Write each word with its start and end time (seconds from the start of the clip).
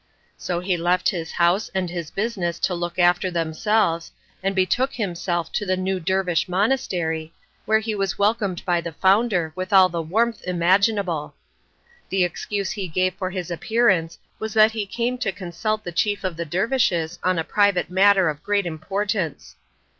So 0.35 0.61
he 0.61 0.77
left 0.77 1.09
his 1.09 1.33
house 1.33 1.69
and 1.75 1.87
his 1.87 2.09
business 2.09 2.57
to 2.61 2.73
look 2.73 2.97
after 2.97 3.29
themselves, 3.29 4.11
and 4.41 4.55
betook 4.55 4.93
himself 4.93 5.51
to 5.51 5.63
the 5.63 5.77
new 5.77 5.99
dervish 5.99 6.49
monastery, 6.49 7.31
where 7.65 7.77
he 7.77 7.93
was 7.93 8.17
welcomed 8.17 8.65
by 8.65 8.81
the 8.81 8.93
founder 8.93 9.53
with 9.55 9.71
all 9.71 9.89
the 9.89 10.01
warmth 10.01 10.41
imaginable. 10.47 11.35
The 12.09 12.23
excuse 12.23 12.71
he 12.71 12.87
gave 12.87 13.13
for 13.13 13.29
his 13.29 13.51
appearance 13.51 14.17
was 14.39 14.55
that 14.55 14.71
he 14.71 14.85
had 14.85 14.95
come 15.11 15.17
to 15.19 15.31
consult 15.31 15.83
the 15.83 15.91
chief 15.91 16.23
of 16.23 16.35
the 16.35 16.45
dervishes 16.45 17.19
on 17.21 17.37
a 17.37 17.43
private 17.43 17.91
matter 17.91 18.27
of 18.27 18.41
great 18.41 18.65
importance. 18.65 19.55